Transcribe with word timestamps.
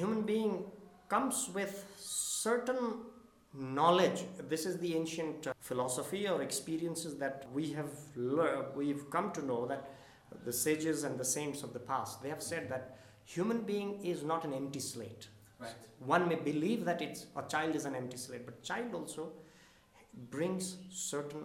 human 0.00 0.22
being 0.22 0.64
comes 1.08 1.50
with 1.54 1.72
certain 1.98 2.82
knowledge. 3.52 4.20
This 4.48 4.64
is 4.64 4.78
the 4.78 4.94
ancient 4.96 5.46
uh, 5.46 5.52
philosophy 5.60 6.22
or 6.28 6.42
experiences 6.42 7.16
that 7.24 7.46
we 7.52 7.72
have 7.78 7.92
learned 8.16 8.66
we've 8.76 9.10
come 9.10 9.32
to 9.38 9.44
know 9.50 9.66
that 9.66 9.90
the 10.44 10.52
sages 10.52 11.02
and 11.06 11.18
the 11.22 11.28
saints 11.36 11.64
of 11.66 11.72
the 11.76 11.82
past 11.90 12.22
they 12.22 12.30
have 12.34 12.42
said 12.50 12.68
that 12.72 12.84
human 13.24 13.60
being 13.72 13.88
is 14.12 14.22
not 14.32 14.44
an 14.48 14.54
empty 14.62 14.82
slate. 14.92 15.28
Right. 15.62 15.70
one 16.10 16.26
may 16.28 16.36
believe 16.36 16.84
that 16.88 17.02
it's 17.06 17.26
a 17.40 17.42
child 17.54 17.74
is 17.78 17.84
an 17.88 17.94
empty 18.00 18.18
slate 18.24 18.44
but 18.48 18.62
child 18.68 18.94
also 18.98 19.24
brings 20.34 20.76
certain 20.90 21.42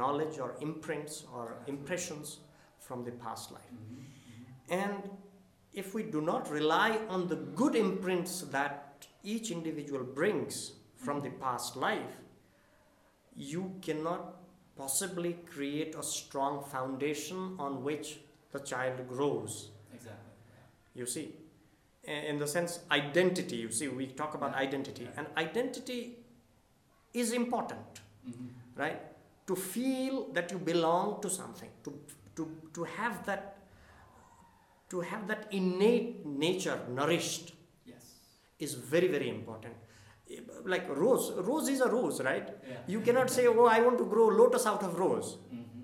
knowledge 0.00 0.38
or 0.44 0.48
imprints 0.68 1.24
or 1.34 1.44
impressions 1.74 2.38
from 2.86 3.04
the 3.04 3.12
past 3.26 3.52
life. 3.52 3.74
And 4.70 5.10
if 5.74 5.94
we 5.94 6.02
do 6.02 6.20
not 6.20 6.50
rely 6.50 6.98
on 7.08 7.28
the 7.28 7.36
good 7.36 7.74
imprints 7.74 8.40
that 8.42 9.06
each 9.24 9.50
individual 9.50 10.02
brings 10.04 10.72
from 10.96 11.22
the 11.22 11.30
past 11.30 11.76
life, 11.76 12.16
you 13.34 13.74
cannot 13.82 14.36
possibly 14.76 15.34
create 15.50 15.94
a 15.94 16.02
strong 16.02 16.62
foundation 16.64 17.56
on 17.58 17.82
which 17.82 18.18
the 18.52 18.58
child 18.60 19.06
grows. 19.08 19.70
Exactly. 19.94 20.18
You 20.94 21.06
see, 21.06 21.34
in 22.04 22.38
the 22.38 22.46
sense, 22.46 22.80
identity, 22.90 23.56
you 23.56 23.70
see, 23.70 23.88
we 23.88 24.06
talk 24.06 24.34
about 24.34 24.54
identity, 24.54 25.08
and 25.16 25.26
identity 25.36 26.18
is 27.14 27.32
important, 27.32 28.00
Mm-hmm. 28.28 28.80
right? 28.80 29.00
To 29.48 29.56
feel 29.56 30.28
that 30.32 30.52
you 30.52 30.58
belong 30.58 31.20
to 31.22 31.28
something, 31.28 31.68
to, 31.82 31.92
to, 32.36 32.48
to 32.72 32.84
have 32.84 33.26
that 33.26 33.56
to 34.92 35.00
have 35.10 35.26
that 35.32 35.42
innate 35.60 36.24
nature 36.44 36.78
nourished 37.00 37.52
Yes. 37.92 38.04
is 38.66 38.74
very 38.94 39.08
very 39.16 39.28
important 39.28 39.74
like 40.72 40.86
rose 41.04 41.24
rose 41.48 41.68
is 41.74 41.80
a 41.86 41.88
rose 41.94 42.18
right 42.28 42.48
Yeah. 42.72 42.76
you 42.94 43.00
cannot 43.06 43.30
say 43.36 43.44
oh 43.52 43.66
i 43.76 43.80
want 43.86 43.98
to 44.02 44.06
grow 44.14 44.26
lotus 44.40 44.66
out 44.72 44.82
of 44.88 44.98
rose 45.04 45.30
Mm-hmm. 45.36 45.82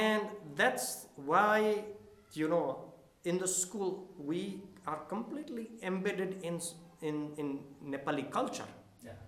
and 0.00 0.22
that's 0.60 0.86
why 1.32 1.84
you 2.40 2.48
know 2.54 2.66
in 3.24 3.38
the 3.44 3.48
school 3.48 3.90
we 4.30 4.40
are 4.86 5.00
completely 5.14 5.66
embedded 5.90 6.32
in 6.50 6.60
in 7.10 7.16
in 7.42 7.48
nepali 7.94 8.24
culture 8.38 8.70
Yeah. 9.08 9.18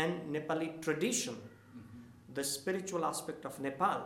and 0.00 0.12
nepali 0.36 0.68
tradition 0.86 1.36
Mm-hmm. 1.36 2.34
the 2.38 2.44
spiritual 2.56 3.04
aspect 3.12 3.44
of 3.50 3.60
nepal 3.68 4.00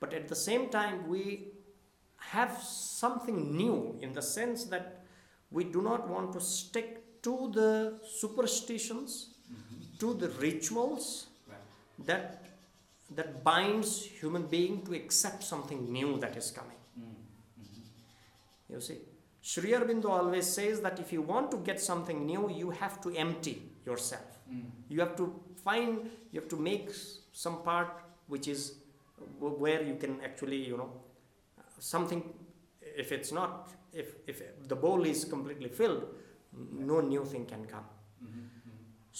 but 0.00 0.12
at 0.20 0.26
the 0.34 0.40
same 0.48 0.64
time 0.78 0.96
we 1.14 1.22
have 2.34 2.52
something 2.62 3.38
new 3.56 3.76
in 4.00 4.12
the 4.18 4.22
sense 4.22 4.64
that 4.74 4.86
we 5.50 5.64
do 5.76 5.80
not 5.82 6.08
want 6.14 6.32
to 6.36 6.40
stick 6.40 6.90
to 7.22 7.34
the 7.58 7.70
superstitions 8.20 9.28
Mm-hmm. 9.52 9.98
to 10.02 10.08
the 10.20 10.28
rituals 10.42 11.06
Right. 11.50 12.06
that 12.10 12.44
that 13.16 13.30
binds 13.48 13.90
human 14.20 14.44
being 14.54 14.76
to 14.86 14.94
accept 15.00 15.42
something 15.52 15.80
new 15.96 16.10
that 16.24 16.36
is 16.42 16.48
coming 16.58 16.78
Mm-hmm. 17.00 18.72
you 18.74 18.80
see 18.88 18.98
Sri 19.50 19.72
Aurobindo 19.78 20.08
always 20.18 20.46
says 20.58 20.80
that 20.86 20.98
if 21.04 21.12
you 21.12 21.22
want 21.32 21.50
to 21.54 21.58
get 21.68 21.80
something 21.90 22.24
new 22.32 22.44
you 22.60 22.70
have 22.82 23.00
to 23.06 23.10
empty 23.26 23.56
yourself 23.90 24.28
Mm. 24.52 24.64
you 24.92 24.98
have 25.04 25.14
to 25.20 25.26
find 25.66 26.10
you 26.32 26.40
have 26.40 26.48
to 26.54 26.56
make 26.70 26.86
some 27.44 27.58
part 27.68 27.90
which 28.32 28.46
is 28.54 28.60
where 29.64 29.82
you 29.90 29.94
can 30.02 30.14
actually 30.28 30.58
you 30.70 30.76
know 30.80 30.90
something 31.90 32.22
if 33.04 33.10
it's 33.16 33.32
not 33.38 33.70
if 34.02 34.08
if 34.32 34.42
the 34.72 34.76
bowl 34.84 35.04
is 35.12 35.24
completely 35.34 35.68
filled 35.80 36.04
no 36.92 37.00
new 37.14 37.24
thing 37.32 37.44
can 37.54 37.64
come 37.74 37.88
Mm-hmm. 38.24 38.42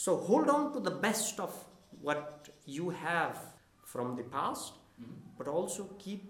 so 0.00 0.12
hold 0.28 0.48
on 0.56 0.72
to 0.74 0.80
the 0.88 0.92
best 1.06 1.40
of 1.44 1.52
what 2.08 2.48
you 2.76 2.90
have 2.90 3.38
from 3.94 4.14
the 4.20 4.26
past 4.36 4.74
Mm-hmm. 4.74 5.14
but 5.38 5.48
also 5.48 5.82
keep 6.04 6.22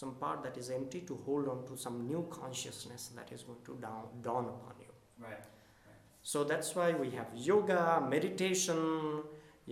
some 0.00 0.12
part 0.22 0.42
that 0.44 0.56
is 0.62 0.68
empty 0.76 1.00
to 1.10 1.14
hold 1.26 1.48
on 1.52 1.58
to 1.68 1.76
some 1.84 1.96
new 2.10 2.22
consciousness 2.30 3.02
that 3.16 3.32
is 3.36 3.42
going 3.48 3.62
to 3.68 3.74
dawn, 3.84 4.04
dawn 4.28 4.44
upon 4.54 4.74
you 4.86 4.92
Right. 5.26 5.44
so 6.22 6.44
that's 6.50 6.70
why 6.78 6.88
we 7.02 7.08
have 7.18 7.28
yoga, 7.34 7.82
meditation, 8.14 8.80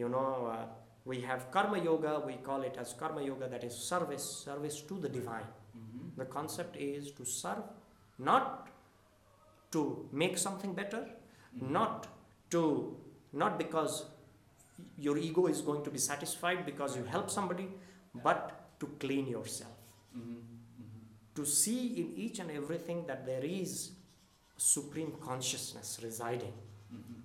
you 0.00 0.08
know, 0.08 0.30
uh, 0.54 0.66
we 1.04 1.20
have 1.30 1.50
karma 1.50 1.78
yoga, 1.90 2.12
we 2.26 2.34
call 2.48 2.62
it 2.62 2.76
as 2.84 2.92
karma 2.94 3.22
yoga, 3.30 3.48
that 3.54 3.64
is 3.68 3.74
service, 3.92 4.24
service 4.46 4.80
to 4.88 4.94
the 5.04 5.08
divine. 5.08 5.48
The 6.16 6.24
concept 6.24 6.76
is 6.76 7.10
to 7.12 7.24
serve, 7.24 7.62
not 8.18 8.68
to 9.72 10.08
make 10.12 10.38
something 10.38 10.74
better, 10.74 11.06
Mm-hmm. 11.54 11.70
not 11.70 12.06
to, 12.48 12.96
not 13.34 13.58
because 13.58 14.06
your 14.96 15.18
ego 15.18 15.48
is 15.48 15.60
going 15.60 15.84
to 15.84 15.90
be 15.90 15.98
satisfied 15.98 16.64
because 16.64 16.96
you 16.96 17.04
help 17.04 17.28
somebody, 17.28 17.68
but 18.14 18.78
to 18.80 18.86
clean 18.98 19.26
yourself. 19.28 19.74
Mm-hmm. 20.16 20.30
Mm-hmm. 20.32 21.34
To 21.34 21.44
see 21.44 21.88
in 22.00 22.14
each 22.16 22.38
and 22.38 22.50
everything 22.50 23.04
that 23.06 23.26
there 23.26 23.44
is 23.44 23.90
supreme 24.56 25.12
consciousness 25.20 26.00
residing 26.02 26.54
Mm-hmm. 26.94 27.20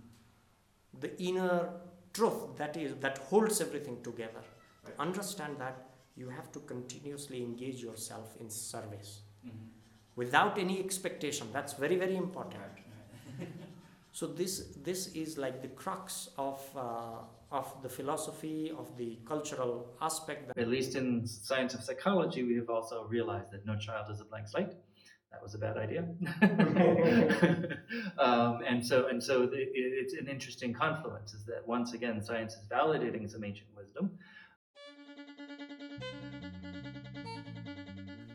the 0.99 1.11
inner 1.21 1.69
truth 2.13 2.57
that 2.57 2.75
is 2.75 2.95
that 3.01 3.17
holds 3.29 3.61
everything 3.61 3.97
together 4.03 4.43
Right. 4.83 4.95
to 4.95 5.01
understand 5.01 5.57
that 5.59 5.85
you 6.17 6.29
have 6.29 6.51
to 6.51 6.59
continuously 6.73 7.41
engage 7.43 7.81
yourself 7.89 8.35
in 8.41 8.49
service 8.49 9.21
Mm-hmm. 9.45 9.67
without 10.15 10.57
any 10.57 10.79
expectation 10.85 11.45
that's 11.53 11.73
very 11.73 11.95
very 11.95 12.15
important 12.17 12.61
Right. 12.63 12.83
Right. 13.39 13.49
so 14.11 14.25
this 14.39 14.53
this 14.87 15.01
is 15.23 15.37
like 15.37 15.61
the 15.61 15.67
crux 15.81 16.29
of 16.37 16.59
uh, 16.75 17.19
of 17.59 17.67
the 17.83 17.89
philosophy 17.97 18.71
of 18.81 18.87
the 18.97 19.11
cultural 19.25 19.73
aspect 20.01 20.47
that 20.47 20.57
At 20.57 20.67
least 20.67 20.95
in 20.95 21.25
science 21.27 21.73
of 21.77 21.81
psychology, 21.87 22.41
we 22.43 22.55
have 22.61 22.69
also 22.77 23.05
realized 23.15 23.51
that 23.53 23.65
no 23.65 23.75
child 23.77 24.05
is 24.13 24.19
a 24.19 24.25
blank 24.25 24.47
slate. 24.49 24.73
That 25.31 25.41
was 25.45 25.53
a 25.55 25.57
bad 25.65 25.77
idea. 25.85 26.01
um, 28.25 28.53
and 28.67 28.85
so, 28.85 29.07
and 29.07 29.23
so, 29.23 29.45
the, 29.45 29.57
it- 29.57 29.93
it's 30.01 30.13
an 30.21 30.27
interesting 30.27 30.73
confluence. 30.73 31.33
Is 31.33 31.43
that 31.45 31.65
once 31.67 31.93
again, 31.93 32.21
science 32.21 32.53
is 32.59 32.65
validating 32.77 33.29
some 33.33 33.43
ancient 33.49 33.69
wisdom. 33.77 34.05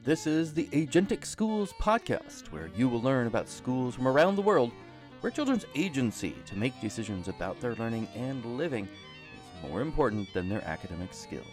This 0.05 0.27
is 0.27 0.53
the 0.53 0.67
Agentic 0.73 1.25
Schools 1.25 1.73
podcast, 1.81 2.51
where 2.51 2.69
you 2.77 2.89
will 2.89 3.01
learn 3.01 3.29
about 3.29 3.49
schools 3.49 3.95
from 3.95 4.09
around 4.09 4.35
the 4.35 4.43
world 4.43 4.73
where 5.21 5.31
children's 5.31 5.65
agency 5.77 6.35
to 6.47 6.59
make 6.59 6.81
decisions 6.81 7.29
about 7.29 7.61
their 7.61 7.77
learning 7.77 8.09
and 8.17 8.45
living 8.45 8.89
is 9.33 9.71
more 9.71 9.81
important 9.81 10.27
than 10.35 10.49
their 10.49 10.65
academic 10.65 11.15
skills. 11.15 11.47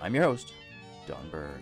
I'm 0.00 0.14
your 0.14 0.24
host, 0.24 0.54
Don 1.06 1.28
Berg. 1.28 1.60